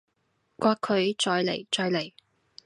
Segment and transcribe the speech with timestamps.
[0.57, 1.13] 摑佢！
[1.15, 1.67] 再嚟！
[1.71, 2.11] 再嚟！